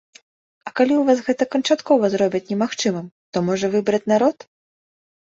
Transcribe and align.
А 0.67 0.71
калі 0.79 0.93
ў 0.97 1.03
вас 1.09 1.19
гэта 1.27 1.43
канчаткова 1.57 2.11
зробяць 2.15 2.43
немагчымым, 2.51 3.05
то 3.31 3.37
можа 3.51 3.75
выбраць 3.79 4.05
народ? 4.17 4.37